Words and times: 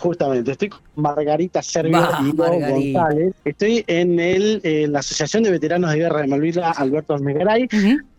Justamente, 0.00 0.52
estoy 0.52 0.68
con 0.68 0.80
Margarita 0.96 1.62
Servio 1.62 2.00
Va, 2.00 2.18
y 2.20 2.32
Margarita. 2.32 3.00
González. 3.00 3.34
Estoy 3.44 3.84
en 3.86 4.20
el, 4.20 4.60
eh, 4.62 4.86
la 4.88 5.00
Asociación 5.00 5.42
de 5.42 5.50
Veteranos 5.50 5.90
de 5.92 5.98
Guerra 5.98 6.22
de 6.22 6.28
Malvina, 6.28 6.70
Alberto 6.70 7.14
Almegaray. 7.14 7.68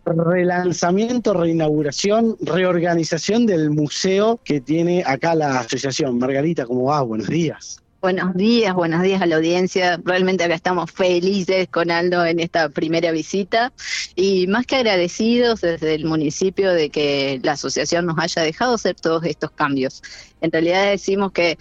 Relanzamiento, 0.04 1.34
reinauguración, 1.34 2.36
reorganización 2.40 3.46
del 3.46 3.70
museo 3.70 4.40
que 4.44 4.60
tiene 4.60 5.04
acá 5.06 5.34
la 5.34 5.60
asociación. 5.60 6.18
Margarita, 6.18 6.66
¿cómo 6.66 6.84
va? 6.84 7.02
Buenos 7.02 7.28
días. 7.28 7.80
Buenos 8.00 8.34
días, 8.34 8.74
buenos 8.74 9.02
días 9.02 9.20
a 9.20 9.26
la 9.26 9.36
audiencia. 9.36 10.00
Realmente 10.02 10.42
acá 10.42 10.54
estamos 10.54 10.90
felices 10.90 11.68
con 11.68 11.90
Aldo 11.90 12.24
en 12.24 12.40
esta 12.40 12.70
primera 12.70 13.10
visita 13.12 13.74
y 14.16 14.46
más 14.46 14.64
que 14.64 14.76
agradecidos 14.76 15.60
desde 15.60 15.96
el 15.96 16.06
municipio 16.06 16.72
de 16.72 16.88
que 16.88 17.38
la 17.42 17.52
asociación 17.52 18.06
nos 18.06 18.18
haya 18.18 18.40
dejado 18.40 18.76
hacer 18.76 18.94
todos 18.94 19.24
estos 19.26 19.50
cambios. 19.50 20.02
En 20.40 20.50
realidad 20.50 20.86
decimos 20.86 21.32
que 21.32 21.58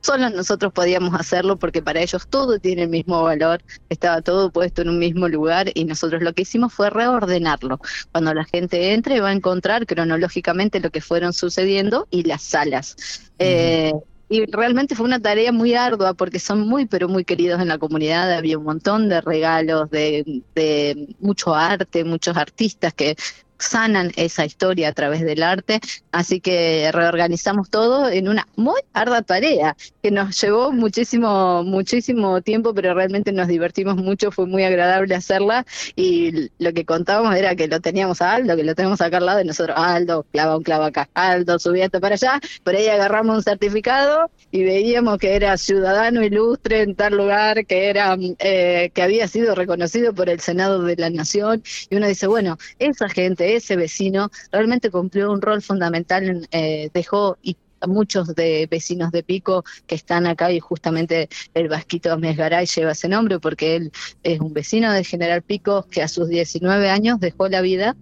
solo 0.00 0.30
nosotros 0.30 0.72
podíamos 0.72 1.12
hacerlo 1.12 1.58
porque 1.58 1.82
para 1.82 2.00
ellos 2.00 2.26
todo 2.26 2.58
tiene 2.58 2.84
el 2.84 2.88
mismo 2.88 3.22
valor, 3.22 3.62
estaba 3.90 4.22
todo 4.22 4.50
puesto 4.50 4.80
en 4.80 4.88
un 4.88 4.98
mismo 4.98 5.28
lugar 5.28 5.70
y 5.74 5.84
nosotros 5.84 6.22
lo 6.22 6.32
que 6.32 6.42
hicimos 6.42 6.72
fue 6.72 6.88
reordenarlo. 6.88 7.80
Cuando 8.12 8.32
la 8.32 8.44
gente 8.44 8.94
entre 8.94 9.20
va 9.20 9.28
a 9.28 9.32
encontrar 9.32 9.84
cronológicamente 9.84 10.80
lo 10.80 10.88
que 10.88 11.02
fueron 11.02 11.34
sucediendo 11.34 12.08
y 12.10 12.22
las 12.22 12.42
salas. 12.42 12.96
Eh, 13.38 13.92
y 14.28 14.44
realmente 14.46 14.94
fue 14.96 15.06
una 15.06 15.20
tarea 15.20 15.52
muy 15.52 15.74
ardua 15.74 16.14
porque 16.14 16.38
son 16.40 16.66
muy, 16.68 16.86
pero 16.86 17.08
muy 17.08 17.24
queridos 17.24 17.60
en 17.60 17.68
la 17.68 17.78
comunidad. 17.78 18.32
Había 18.32 18.58
un 18.58 18.64
montón 18.64 19.08
de 19.08 19.20
regalos, 19.20 19.90
de, 19.90 20.42
de 20.54 21.14
mucho 21.20 21.54
arte, 21.54 22.04
muchos 22.04 22.36
artistas 22.36 22.92
que 22.92 23.16
sanan 23.58 24.12
esa 24.16 24.44
historia 24.44 24.88
a 24.88 24.92
través 24.92 25.22
del 25.22 25.42
arte. 25.42 25.80
Así 26.12 26.40
que 26.40 26.90
reorganizamos 26.92 27.70
todo 27.70 28.08
en 28.08 28.28
una 28.28 28.46
muy 28.56 28.80
ardua 28.92 29.22
tarea 29.22 29.76
que 30.02 30.10
nos 30.10 30.40
llevó 30.40 30.72
muchísimo, 30.72 31.62
muchísimo 31.64 32.40
tiempo, 32.42 32.74
pero 32.74 32.94
realmente 32.94 33.32
nos 33.32 33.48
divertimos 33.48 33.96
mucho. 33.96 34.30
Fue 34.30 34.46
muy 34.46 34.64
agradable 34.64 35.14
hacerla 35.14 35.66
y 35.94 36.50
lo 36.58 36.72
que 36.72 36.84
contábamos 36.84 37.34
era 37.36 37.54
que 37.54 37.68
lo 37.68 37.80
teníamos 37.80 38.22
a 38.22 38.34
Aldo, 38.34 38.56
que 38.56 38.64
lo 38.64 38.74
tenemos 38.74 39.00
acá 39.00 39.18
al 39.18 39.26
lado 39.26 39.40
y 39.40 39.44
nosotros, 39.44 39.76
Aldo, 39.78 40.26
clava 40.32 40.56
un 40.56 40.62
clavo 40.62 40.84
acá, 40.84 41.08
Aldo, 41.14 41.58
subí 41.58 41.80
esto 41.80 42.00
para 42.00 42.14
allá. 42.14 42.40
Por 42.62 42.74
ahí 42.74 42.88
agarramos 42.88 43.36
un 43.36 43.42
certificado 43.42 44.30
y 44.50 44.64
veíamos 44.64 45.18
que 45.18 45.34
era 45.36 45.56
ciudadano 45.56 46.22
ilustre 46.22 46.82
en 46.82 46.94
tal 46.94 47.16
lugar, 47.16 47.66
que 47.66 47.88
era 47.88 48.16
eh, 48.38 48.90
que 48.94 49.02
había 49.02 49.28
sido 49.28 49.54
reconocido 49.54 50.14
por 50.14 50.28
el 50.28 50.40
Senado 50.40 50.82
de 50.82 50.96
la 50.96 51.10
Nación. 51.10 51.62
Y 51.90 51.96
uno 51.96 52.06
dice, 52.06 52.26
bueno, 52.26 52.58
esa 52.78 53.08
gente, 53.08 53.45
ese 53.54 53.76
vecino, 53.76 54.30
realmente 54.50 54.90
cumplió 54.90 55.30
un 55.30 55.40
rol 55.40 55.62
fundamental, 55.62 56.24
en, 56.24 56.48
eh, 56.50 56.90
dejó 56.92 57.38
y 57.42 57.56
muchos 57.86 58.34
de 58.34 58.66
vecinos 58.70 59.12
de 59.12 59.22
Pico 59.22 59.64
que 59.86 59.94
están 59.94 60.26
acá 60.26 60.50
y 60.50 60.60
justamente 60.60 61.28
el 61.54 61.68
Vasquito 61.68 62.16
Mesgaray 62.18 62.66
lleva 62.66 62.92
ese 62.92 63.08
nombre 63.08 63.38
porque 63.38 63.76
él 63.76 63.92
es 64.22 64.40
un 64.40 64.52
vecino 64.52 64.92
de 64.92 65.04
General 65.04 65.42
Pico 65.42 65.86
que 65.90 66.02
a 66.02 66.08
sus 66.08 66.28
19 66.28 66.88
años 66.88 67.20
dejó 67.20 67.48
la 67.48 67.60
vida 67.60 67.96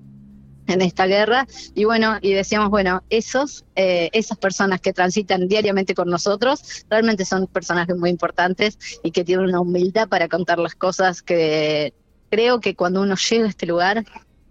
en 0.67 0.81
esta 0.81 1.07
guerra. 1.07 1.47
Y 1.75 1.85
bueno 1.85 2.19
y 2.23 2.33
decíamos 2.33 2.71
bueno 2.71 3.03
esos 3.11 3.65
eh, 3.77 4.11
esas 4.13 4.39
personas 4.39 4.81
que 4.81 4.93
transitan 4.93 5.49
diariamente 5.49 5.95
con 5.95 6.09
nosotros 6.09 6.85
realmente 6.89 7.25
son 7.25 7.47
personajes 7.47 7.97
muy 7.97 8.11
importantes 8.11 8.79
y 9.03 9.11
que 9.11 9.25
tienen 9.25 9.47
una 9.47 9.61
humildad 9.61 10.09
para 10.09 10.29
contar 10.29 10.59
las 10.59 10.75
cosas 10.75 11.23
que 11.23 11.93
creo 12.31 12.61
que 12.61 12.75
cuando 12.75 13.03
uno 13.03 13.17
llega 13.17 13.47
a 13.47 13.49
este 13.49 13.67
lugar 13.67 14.05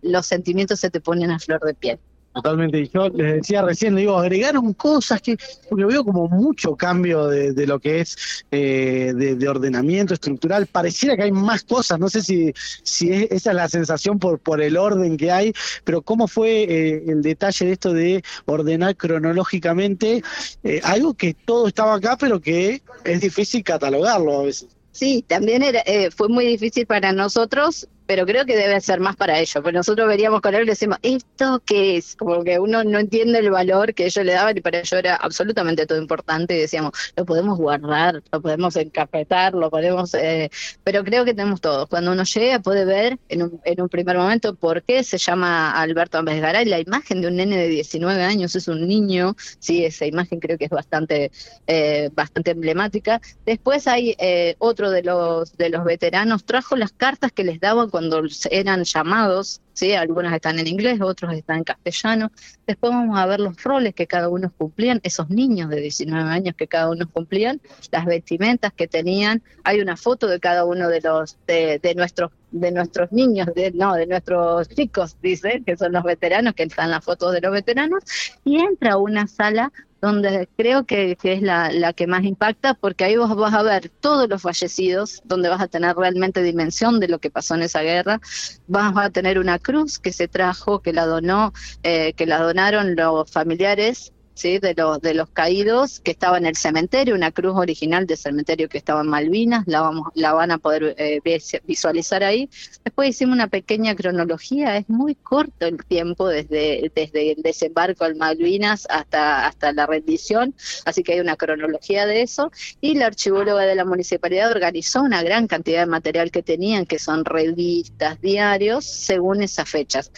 los 0.03 0.25
sentimientos 0.27 0.79
se 0.79 0.89
te 0.89 1.01
ponen 1.01 1.31
a 1.31 1.39
flor 1.39 1.61
de 1.61 1.73
piel 1.73 1.99
Totalmente. 2.35 2.79
Y 2.79 2.89
yo 2.89 3.09
les 3.09 3.35
decía 3.35 3.61
recién, 3.61 3.95
digo, 3.95 4.17
agregaron 4.17 4.73
cosas 4.73 5.21
que, 5.21 5.37
porque 5.69 5.85
veo 5.85 6.03
como 6.03 6.27
mucho 6.27 6.75
cambio 6.75 7.27
de, 7.27 7.53
de 7.53 7.67
lo 7.67 7.79
que 7.79 7.99
es 7.99 8.43
eh, 8.49 9.13
de, 9.15 9.35
de 9.35 9.47
ordenamiento 9.47 10.15
estructural. 10.15 10.65
Pareciera 10.65 11.15
que 11.15 11.21
hay 11.25 11.31
más 11.31 11.63
cosas, 11.63 11.99
no 11.99 12.09
sé 12.09 12.23
si, 12.23 12.51
si 12.81 13.11
es- 13.13 13.27
esa 13.29 13.51
es 13.51 13.55
la 13.55 13.69
sensación 13.69 14.17
por, 14.17 14.39
por 14.39 14.63
el 14.63 14.77
orden 14.77 15.15
que 15.15 15.30
hay, 15.30 15.53
pero 15.83 16.02
cómo 16.02 16.27
fue 16.27 16.63
eh, 16.63 17.03
el 17.08 17.21
detalle 17.21 17.67
de 17.67 17.71
esto 17.73 17.93
de 17.93 18.23
ordenar 18.45 18.95
cronológicamente 18.95 20.23
eh, 20.63 20.81
algo 20.83 21.13
que 21.13 21.36
todo 21.36 21.67
estaba 21.67 21.93
acá, 21.93 22.17
pero 22.19 22.42
que 22.42 22.81
es 23.05 23.21
difícil 23.21 23.63
catalogarlo 23.63 24.39
a 24.39 24.43
veces. 24.45 24.69
Sí, 24.92 25.23
también 25.27 25.63
era, 25.63 25.81
eh, 25.86 26.09
fue 26.11 26.30
muy 26.30 26.45
difícil 26.47 26.86
para 26.86 27.11
nosotros, 27.11 27.87
pero 28.13 28.27
creo 28.27 28.45
que 28.45 28.55
debe 28.55 28.79
ser 28.79 28.99
más 28.99 29.15
para 29.15 29.39
ellos. 29.39 29.57
Pues 29.63 29.73
nosotros 29.73 30.07
veníamos 30.07 30.39
con 30.39 30.53
él 30.53 30.65
y 30.65 30.67
decimos, 30.67 30.99
¿esto 31.01 31.63
qué 31.65 31.97
es? 31.97 32.15
Como 32.15 32.43
que 32.43 32.59
uno 32.59 32.83
no 32.83 32.99
entiende 32.99 33.39
el 33.39 33.49
valor 33.49 33.95
que 33.95 34.05
ellos 34.05 34.23
le 34.23 34.33
daban 34.33 34.55
y 34.55 34.61
para 34.61 34.77
ellos 34.77 34.93
era 34.93 35.15
absolutamente 35.15 35.87
todo 35.87 35.97
importante. 35.99 36.55
Y 36.55 36.59
decíamos, 36.59 36.91
lo 37.15 37.25
podemos 37.25 37.57
guardar, 37.57 38.21
lo 38.31 38.39
podemos 38.39 38.75
encarpetar, 38.75 39.55
lo 39.55 39.71
podemos... 39.71 40.13
eh, 40.13 40.51
pero 40.83 41.03
creo 41.03 41.25
que 41.25 41.33
tenemos 41.33 41.59
todo. 41.59 41.87
Cuando 41.87 42.11
uno 42.11 42.23
llega 42.23 42.59
puede 42.59 42.85
ver 42.85 43.17
en 43.29 43.41
un, 43.41 43.59
en 43.65 43.81
un 43.81 43.89
primer 43.89 44.15
momento 44.15 44.53
por 44.53 44.83
qué 44.83 45.03
se 45.03 45.17
llama 45.17 45.71
Alberto 45.71 46.19
Amesgaray. 46.19 46.65
La 46.65 46.80
imagen 46.80 47.19
de 47.19 47.30
un 47.30 47.37
nene 47.37 47.57
de 47.57 47.67
19 47.67 48.21
años 48.21 48.55
es 48.55 48.67
un 48.67 48.87
niño, 48.87 49.35
sí, 49.57 49.85
esa 49.85 50.05
imagen 50.05 50.39
creo 50.39 50.59
que 50.59 50.65
es 50.65 50.69
bastante, 50.69 51.31
eh, 51.65 52.11
bastante 52.13 52.51
emblemática. 52.51 53.19
Después 53.43 53.87
hay 53.87 54.15
eh, 54.19 54.53
otro 54.59 54.91
de 54.91 55.01
los 55.01 55.57
de 55.57 55.69
los 55.69 55.83
veteranos 55.83 56.43
trajo 56.45 56.75
las 56.75 56.91
cartas 56.91 57.31
que 57.31 57.43
les 57.43 57.59
daban 57.59 57.89
cuando 57.89 58.02
eran 58.52 58.83
llamados, 58.83 59.61
sí, 59.73 59.93
algunas 59.93 60.33
están 60.33 60.59
en 60.59 60.67
inglés, 60.67 61.02
otros 61.02 61.33
están 61.33 61.58
en 61.58 61.64
castellano. 61.64 62.31
Después 62.67 62.91
vamos 62.91 63.17
a 63.17 63.25
ver 63.25 63.39
los 63.39 63.61
roles 63.61 63.93
que 63.93 64.08
cada 64.08 64.30
uno 64.30 64.52
cumplían, 64.58 64.99
esos 65.03 65.30
niños 65.30 65.69
de 65.69 65.81
19 65.81 66.30
años 66.30 66.55
que 66.55 66.67
cada 66.67 66.89
uno 66.89 67.09
cumplían, 67.09 67.61
las 67.92 68.05
vestimentas 68.05 68.73
que 68.73 68.87
tenían. 68.87 69.42
Hay 69.63 69.81
una 69.81 69.97
foto 69.97 70.27
de 70.27 70.39
cada 70.39 70.65
uno 70.65 70.89
de 70.89 71.02
los 71.02 71.37
de, 71.47 71.80
de 71.80 71.95
nuestros 71.95 72.31
de 72.53 72.71
nuestros 72.71 73.11
niños, 73.11 73.47
de, 73.55 73.71
no, 73.71 73.95
de 73.95 74.05
nuestros 74.05 74.69
chicos, 74.69 75.17
dice, 75.23 75.63
que 75.65 75.75
son 75.75 75.92
los 75.92 76.03
veteranos, 76.03 76.53
que 76.53 76.61
están 76.63 76.92
las 76.92 77.03
fotos 77.03 77.33
de 77.33 77.42
los 77.42 77.52
veteranos, 77.52 78.03
y 78.45 78.59
entra 78.59 78.93
a 78.93 78.97
una 78.97 79.25
sala 79.25 79.73
donde 80.03 80.49
creo 80.58 80.86
que, 80.86 81.15
que 81.15 81.31
es 81.31 81.41
la, 81.41 81.71
la 81.71 81.93
que 81.93 82.08
más 82.08 82.25
impacta, 82.25 82.73
porque 82.73 83.05
ahí 83.05 83.15
vos 83.15 83.33
vas 83.37 83.53
a 83.53 83.64
ver 83.64 83.87
todos 83.87 84.27
los 84.27 84.41
fallecidos, 84.41 85.21
donde 85.23 85.47
vas 85.47 85.61
a 85.61 85.69
tener 85.69 85.95
realmente 85.95 86.43
dimensión 86.43 86.99
de 86.99 87.08
lo 87.08 87.19
que 87.19 87.31
pasó 87.31 87.55
en 87.55 87.61
esa 87.61 87.83
guerra, 87.83 88.19
vas 88.67 88.93
a 88.97 89.09
tener 89.11 89.39
una 89.39 89.59
cruz 89.59 89.99
que 89.99 90.11
se 90.11 90.27
trajo, 90.27 90.81
que 90.81 90.92
la 90.92 91.05
donó, 91.05 91.53
eh, 91.83 92.11
que 92.17 92.25
la 92.25 92.39
donaron 92.39 92.97
los 92.97 93.31
familiares. 93.31 94.11
¿Sí? 94.33 94.60
de, 94.60 94.73
los 94.76 95.02
de 95.02 95.14
los 95.14 95.30
caídos 95.30 95.99
que 95.99 96.11
estaba 96.11 96.38
en 96.38 96.45
el 96.45 96.55
cementerio, 96.55 97.16
una 97.16 97.32
cruz 97.32 97.54
original 97.55 98.05
del 98.08 98.17
cementerio 98.17 98.70
que 98.70 98.77
estaba 98.77 99.02
en 99.02 99.08
Malvinas, 99.08 99.64
la, 99.67 99.82
vamos, 99.82 100.08
la 100.16 100.33
van 100.33 100.52
a 100.52 100.58
poder 100.58 100.95
eh, 100.98 101.20
vis- 101.23 101.61
visualizar 101.66 102.23
ahí. 102.23 102.49
Después 102.83 103.10
hicimos 103.10 103.36
una 103.36 103.48
pequeña 103.48 103.95
cronología, 103.95 104.77
es 104.77 104.89
muy 104.89 105.16
corto 105.16 105.66
el 105.66 105.77
tiempo 105.86 106.27
desde, 106.27 106.92
desde 106.95 107.32
el 107.33 107.42
desembarco 107.42 108.05
en 108.05 108.17
Malvinas 108.17 108.88
hasta, 108.89 109.48
hasta 109.48 109.72
la 109.73 109.86
rendición, 109.86 110.55
así 110.86 111.04
que 111.04 111.14
hay 111.14 111.20
una 111.20 111.36
cronología 111.36 112.05
de 112.05 112.22
eso. 112.22 112.52
Y 112.82 112.95
la 112.95 113.08
archivóloga 113.08 113.64
de 113.64 113.76
la 113.76 113.86
municipalidad 113.86 114.52
organizó 114.52 115.02
una 115.02 115.23
gran 115.23 115.48
cantidad 115.48 115.82
de 115.82 115.86
material 115.88 116.32
que 116.32 116.43
tenían, 116.43 116.86
que 116.86 116.99
son 116.99 117.26
revistas, 117.26 118.20
diarios, 118.22 118.86
según 118.86 119.42
esas 119.43 119.70
fechas. 119.70 120.11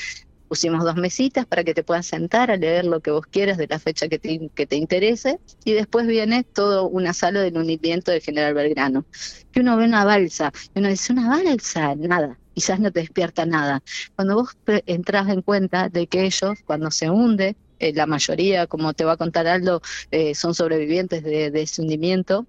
Pusimos 0.48 0.84
dos 0.84 0.96
mesitas 0.96 1.46
para 1.46 1.64
que 1.64 1.74
te 1.74 1.84
puedas 1.84 2.06
sentar 2.06 2.52
a 2.52 2.58
leer 2.58 2.86
lo 2.86 3.00
que 3.00 3.12
vos 3.12 3.26
quieras 3.26 3.58
de 3.58 3.68
la 3.68 3.80
fecha 3.80 4.08
que 4.08 4.20
te, 4.20 4.50
que 4.54 4.66
te 4.66 4.76
interese. 4.76 5.40
Y 5.64 5.74
después 5.74 6.08
viene 6.08 6.44
todo 6.44 6.88
una 6.88 7.14
sala 7.14 7.42
del 7.42 7.58
hundimiento 7.58 8.12
de 8.12 8.22
General 8.22 8.54
Belgrano. 8.54 9.06
Que 9.52 9.62
uno 9.62 9.78
ve 9.78 9.86
una 9.86 10.06
balsa, 10.06 10.52
y 10.74 10.80
uno 10.80 10.90
dice, 10.90 11.14
¿una 11.14 11.30
balsa? 11.30 11.96
Nada. 11.96 12.38
Quizás 12.54 12.80
no 12.80 12.92
te 12.92 13.02
despierta 13.02 13.46
nada. 13.46 13.84
Cuando 14.16 14.36
vos 14.36 14.56
entras 14.86 15.28
en 15.30 15.42
cuenta 15.42 15.90
de 15.90 16.08
que 16.08 16.26
ellos, 16.26 16.60
cuando 16.66 16.90
se 16.92 17.10
hunde, 17.10 17.56
eh, 17.80 17.94
la 17.94 18.06
mayoría, 18.06 18.68
como 18.68 18.94
te 18.94 19.04
va 19.04 19.14
a 19.14 19.18
contar 19.18 19.48
Aldo, 19.48 19.82
eh, 20.12 20.36
son 20.36 20.54
sobrevivientes 20.54 21.24
de, 21.24 21.52
de 21.52 21.62
ese 21.64 21.82
hundimiento. 21.82 22.48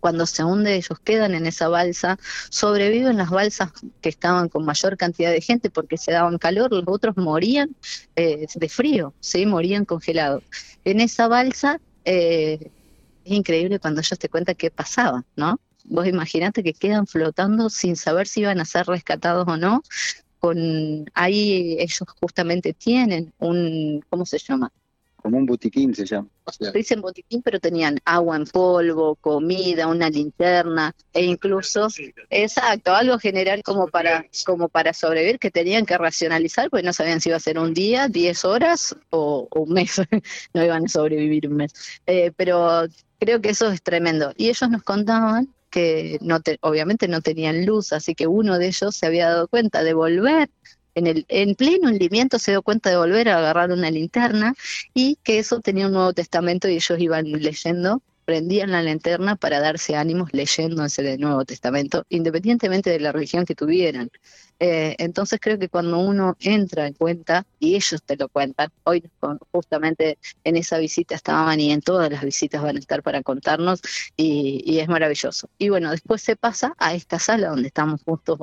Cuando 0.00 0.26
se 0.26 0.44
hunde, 0.44 0.76
ellos 0.76 0.98
quedan 1.02 1.34
en 1.34 1.46
esa 1.46 1.68
balsa, 1.68 2.18
sobreviven 2.50 3.16
las 3.16 3.30
balsas 3.30 3.72
que 4.00 4.08
estaban 4.08 4.48
con 4.48 4.64
mayor 4.64 4.96
cantidad 4.96 5.30
de 5.30 5.40
gente 5.40 5.70
porque 5.70 5.96
se 5.98 6.12
daban 6.12 6.38
calor, 6.38 6.72
los 6.72 6.84
otros 6.86 7.16
morían 7.16 7.74
eh, 8.16 8.46
de 8.54 8.68
frío, 8.68 9.14
¿sí? 9.20 9.46
morían 9.46 9.84
congelados. 9.84 10.42
En 10.84 11.00
esa 11.00 11.28
balsa 11.28 11.80
eh, 12.04 12.70
es 13.24 13.32
increíble 13.32 13.78
cuando 13.78 14.00
ellos 14.00 14.18
te 14.18 14.28
cuentan 14.28 14.54
qué 14.54 14.70
pasaba, 14.70 15.24
¿no? 15.36 15.60
Vos 15.84 16.06
imaginate 16.06 16.62
que 16.62 16.74
quedan 16.74 17.06
flotando 17.06 17.70
sin 17.70 17.96
saber 17.96 18.26
si 18.26 18.40
iban 18.40 18.60
a 18.60 18.64
ser 18.64 18.86
rescatados 18.86 19.46
o 19.48 19.56
no. 19.56 19.82
Con 20.38 21.10
ahí 21.14 21.76
ellos 21.80 22.04
justamente 22.20 22.72
tienen 22.72 23.32
un, 23.38 24.04
¿cómo 24.08 24.24
se 24.24 24.38
llama? 24.38 24.70
Como 25.28 25.36
un 25.36 25.44
botiquín 25.44 25.94
se 25.94 26.06
llama. 26.06 26.26
O 26.44 26.50
sea, 26.50 26.72
Dicen 26.72 27.02
botiquín, 27.02 27.42
pero 27.42 27.60
tenían 27.60 27.98
agua 28.06 28.34
en 28.34 28.46
polvo, 28.46 29.14
comida, 29.16 29.86
una 29.86 30.08
linterna 30.08 30.94
e 31.12 31.22
incluso, 31.22 31.88
exacto, 32.30 32.94
algo 32.94 33.18
general 33.18 33.62
como 33.62 33.88
para, 33.88 34.24
como 34.46 34.70
para 34.70 34.94
sobrevivir 34.94 35.38
que 35.38 35.50
tenían 35.50 35.84
que 35.84 35.98
racionalizar 35.98 36.70
porque 36.70 36.86
no 36.86 36.94
sabían 36.94 37.20
si 37.20 37.28
iba 37.28 37.36
a 37.36 37.40
ser 37.40 37.58
un 37.58 37.74
día, 37.74 38.08
10 38.08 38.46
horas 38.46 38.96
o, 39.10 39.46
o 39.50 39.60
un 39.60 39.74
mes, 39.74 40.00
no 40.54 40.64
iban 40.64 40.86
a 40.86 40.88
sobrevivir 40.88 41.46
un 41.46 41.56
mes. 41.56 41.74
Eh, 42.06 42.32
pero 42.34 42.86
creo 43.18 43.42
que 43.42 43.50
eso 43.50 43.70
es 43.70 43.82
tremendo. 43.82 44.32
Y 44.38 44.48
ellos 44.48 44.70
nos 44.70 44.82
contaban 44.82 45.52
que 45.68 46.16
no 46.22 46.40
obviamente 46.62 47.06
no 47.06 47.20
tenían 47.20 47.66
luz, 47.66 47.92
así 47.92 48.14
que 48.14 48.26
uno 48.26 48.58
de 48.58 48.68
ellos 48.68 48.96
se 48.96 49.04
había 49.04 49.28
dado 49.28 49.48
cuenta 49.48 49.82
de 49.82 49.92
volver 49.92 50.48
en, 50.98 51.06
el, 51.06 51.26
en 51.28 51.54
pleno 51.54 51.88
hundimiento 51.88 52.38
se 52.38 52.52
dio 52.52 52.62
cuenta 52.62 52.90
de 52.90 52.96
volver 52.96 53.28
a 53.28 53.38
agarrar 53.38 53.70
una 53.70 53.90
linterna 53.90 54.54
y 54.94 55.16
que 55.22 55.38
eso 55.38 55.60
tenía 55.60 55.86
un 55.86 55.92
Nuevo 55.92 56.12
Testamento 56.12 56.68
y 56.68 56.74
ellos 56.74 56.98
iban 56.98 57.24
leyendo 57.30 58.02
prendían 58.28 58.72
la 58.72 58.82
linterna 58.82 59.36
para 59.36 59.58
darse 59.58 59.96
ánimos 59.96 60.34
leyendo 60.34 60.84
ese 60.84 61.16
Nuevo 61.16 61.46
Testamento, 61.46 62.04
independientemente 62.10 62.90
de 62.90 63.00
la 63.00 63.10
religión 63.10 63.46
que 63.46 63.54
tuvieran. 63.54 64.10
Eh, 64.60 64.96
entonces 64.98 65.38
creo 65.40 65.58
que 65.58 65.70
cuando 65.70 65.98
uno 65.98 66.36
entra 66.40 66.86
en 66.86 66.92
cuenta, 66.92 67.46
y 67.58 67.74
ellos 67.74 68.02
te 68.04 68.18
lo 68.18 68.28
cuentan, 68.28 68.70
hoy 68.84 69.02
justamente 69.50 70.18
en 70.44 70.56
esa 70.56 70.76
visita 70.76 71.14
estaban 71.14 71.58
y 71.58 71.72
en 71.72 71.80
todas 71.80 72.10
las 72.12 72.22
visitas 72.22 72.60
van 72.62 72.76
a 72.76 72.80
estar 72.80 73.02
para 73.02 73.22
contarnos, 73.22 73.80
y, 74.14 74.78
es 74.78 74.88
maravilloso. 74.88 75.48
Y 75.56 75.70
bueno, 75.70 75.90
después 75.90 76.20
se 76.20 76.36
pasa 76.36 76.74
a 76.76 76.92
esta 76.92 77.18
sala 77.18 77.48
donde 77.48 77.68
estamos 77.68 78.02
juntos 78.04 78.38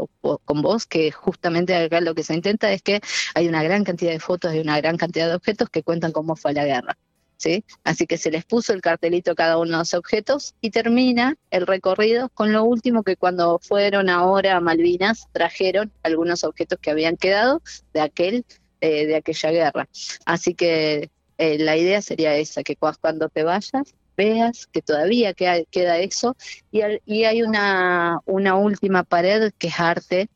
con 0.45 0.61
vos, 0.63 0.87
que 0.87 1.11
justamente 1.11 1.75
acá 1.75 2.01
lo 2.01 2.15
que 2.15 2.23
se 2.23 2.33
intenta 2.33 2.71
es 2.71 2.81
que 2.81 3.01
hay 3.35 3.47
una 3.47 3.61
gran 3.61 3.83
cantidad 3.83 4.11
de 4.13 4.19
fotos, 4.19 4.51
hay 4.51 4.61
una 4.61 4.77
gran 4.77 4.97
cantidad 4.97 5.27
de 5.27 5.35
objetos 5.35 5.69
que 5.69 5.83
cuentan 5.83 6.11
cómo 6.11 6.35
fue 6.35 6.53
la 6.53 6.65
guerra. 6.65 6.97
¿Sí? 7.37 7.63
Así 7.83 8.05
que 8.05 8.17
se 8.17 8.31
les 8.31 8.45
puso 8.45 8.73
el 8.73 8.81
cartelito 8.81 9.31
a 9.31 9.35
cada 9.35 9.57
uno 9.57 9.71
de 9.71 9.77
los 9.77 9.93
objetos 9.93 10.55
y 10.61 10.71
termina 10.71 11.35
el 11.51 11.67
recorrido 11.67 12.29
con 12.29 12.51
lo 12.51 12.63
último 12.63 13.03
que 13.03 13.15
cuando 13.15 13.59
fueron 13.59 14.09
ahora 14.09 14.55
a 14.55 14.59
Malvinas 14.61 15.27
trajeron 15.31 15.91
algunos 16.03 16.43
objetos 16.43 16.79
que 16.79 16.91
habían 16.91 17.17
quedado 17.17 17.61
de 17.93 18.01
aquel 18.01 18.45
eh, 18.81 19.05
de 19.05 19.15
aquella 19.15 19.51
guerra. 19.51 19.89
Así 20.25 20.53
que 20.53 21.09
eh, 21.37 21.57
la 21.59 21.77
idea 21.77 22.01
sería 22.01 22.35
esa, 22.35 22.63
que 22.63 22.75
cuando 22.75 23.29
te 23.29 23.43
vayas 23.43 23.95
veas 24.17 24.67
que 24.67 24.81
todavía 24.81 25.33
queda, 25.33 25.97
eso 25.97 26.37
y, 26.71 26.81
y 27.05 27.25
hay 27.25 27.41
una, 27.41 28.19
una 28.25 28.55
última 28.55 29.03
pared 29.03 29.51
que 29.57 29.67
es 29.67 29.79
arte 29.79 30.29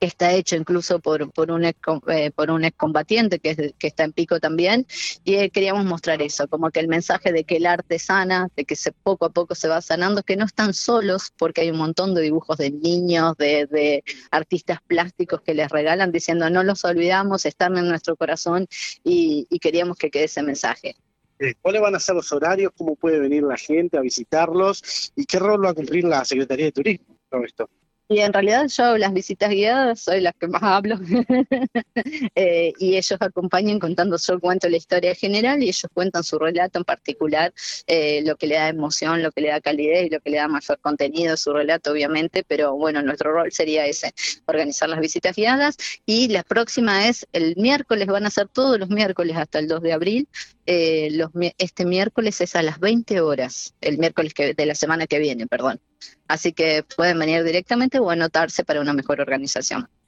que 0.00 0.06
está 0.06 0.32
hecho 0.32 0.56
incluso 0.56 0.98
por, 0.98 1.30
por, 1.30 1.50
un, 1.50 1.66
ex, 1.66 1.78
eh, 2.08 2.30
por 2.30 2.50
un 2.50 2.64
excombatiente 2.64 3.38
que, 3.38 3.74
que 3.78 3.86
está 3.86 4.04
en 4.04 4.12
pico 4.12 4.40
también, 4.40 4.86
y 5.24 5.34
eh, 5.34 5.50
queríamos 5.50 5.84
mostrar 5.84 6.22
eso, 6.22 6.48
como 6.48 6.70
que 6.70 6.80
el 6.80 6.88
mensaje 6.88 7.32
de 7.32 7.44
que 7.44 7.58
el 7.58 7.66
arte 7.66 7.98
sana, 7.98 8.48
de 8.56 8.64
que 8.64 8.76
se, 8.76 8.92
poco 8.92 9.26
a 9.26 9.30
poco 9.30 9.54
se 9.54 9.68
va 9.68 9.82
sanando, 9.82 10.22
que 10.22 10.36
no 10.36 10.46
están 10.46 10.72
solos, 10.72 11.32
porque 11.36 11.60
hay 11.60 11.70
un 11.70 11.76
montón 11.76 12.14
de 12.14 12.22
dibujos 12.22 12.56
de 12.56 12.70
niños, 12.70 13.36
de, 13.36 13.66
de 13.66 14.02
artistas 14.30 14.78
plásticos 14.86 15.42
que 15.42 15.54
les 15.54 15.68
regalan 15.68 16.12
diciendo 16.12 16.48
no 16.48 16.62
los 16.64 16.84
olvidamos, 16.84 17.44
están 17.44 17.76
en 17.76 17.86
nuestro 17.88 18.16
corazón 18.16 18.66
y, 19.04 19.46
y 19.50 19.58
queríamos 19.58 19.98
que 19.98 20.10
quede 20.10 20.24
ese 20.24 20.42
mensaje. 20.42 20.96
Eh, 21.38 21.54
¿Cuáles 21.60 21.80
van 21.80 21.94
a 21.94 22.00
ser 22.00 22.14
los 22.14 22.30
horarios? 22.32 22.72
¿Cómo 22.76 22.96
puede 22.96 23.18
venir 23.18 23.42
la 23.42 23.56
gente 23.56 23.96
a 23.96 24.00
visitarlos? 24.00 25.12
¿Y 25.16 25.24
qué 25.24 25.38
rol 25.38 25.64
va 25.64 25.70
a 25.70 25.74
cumplir 25.74 26.04
la 26.04 26.24
Secretaría 26.24 26.66
de 26.66 26.72
Turismo 26.72 27.16
con 27.28 27.44
esto? 27.44 27.68
Y 28.12 28.18
en 28.18 28.32
realidad 28.32 28.66
yo 28.66 28.98
las 28.98 29.12
visitas 29.12 29.50
guiadas 29.50 30.00
soy 30.00 30.20
las 30.20 30.34
que 30.34 30.48
más 30.48 30.64
hablo 30.64 30.98
eh, 32.34 32.72
y 32.76 32.96
ellos 32.96 33.16
acompañan 33.20 33.78
contando, 33.78 34.16
yo 34.18 34.40
cuento 34.40 34.68
la 34.68 34.78
historia 34.78 35.14
general 35.14 35.62
y 35.62 35.68
ellos 35.68 35.86
cuentan 35.94 36.24
su 36.24 36.36
relato 36.36 36.80
en 36.80 36.84
particular, 36.84 37.54
eh, 37.86 38.20
lo 38.26 38.34
que 38.34 38.48
le 38.48 38.56
da 38.56 38.68
emoción, 38.68 39.22
lo 39.22 39.30
que 39.30 39.42
le 39.42 39.50
da 39.50 39.60
calidez 39.60 40.06
y 40.06 40.10
lo 40.10 40.18
que 40.18 40.30
le 40.30 40.38
da 40.38 40.48
mayor 40.48 40.80
contenido 40.80 41.36
su 41.36 41.52
relato 41.52 41.92
obviamente, 41.92 42.42
pero 42.42 42.74
bueno, 42.74 43.00
nuestro 43.00 43.32
rol 43.32 43.52
sería 43.52 43.86
ese, 43.86 44.12
organizar 44.46 44.88
las 44.88 44.98
visitas 44.98 45.36
guiadas 45.36 45.76
y 46.04 46.26
la 46.26 46.42
próxima 46.42 47.06
es 47.06 47.28
el 47.32 47.54
miércoles, 47.56 48.08
van 48.08 48.26
a 48.26 48.30
ser 48.30 48.48
todos 48.48 48.76
los 48.80 48.88
miércoles 48.88 49.36
hasta 49.36 49.60
el 49.60 49.68
2 49.68 49.82
de 49.82 49.92
abril, 49.92 50.28
eh, 50.66 51.10
los, 51.12 51.30
este 51.58 51.84
miércoles 51.84 52.40
es 52.40 52.56
a 52.56 52.62
las 52.62 52.80
20 52.80 53.20
horas, 53.20 53.74
el 53.80 53.98
miércoles 53.98 54.34
que, 54.34 54.52
de 54.52 54.66
la 54.66 54.74
semana 54.74 55.06
que 55.06 55.20
viene, 55.20 55.46
perdón. 55.46 55.80
Así 56.28 56.52
que 56.52 56.84
pueden 56.96 57.18
venir 57.18 57.44
directamente 57.44 57.98
o 57.98 58.10
anotarse 58.10 58.64
para 58.64 58.80
una 58.80 58.94
mejor 58.94 59.20
organización. 59.20 59.90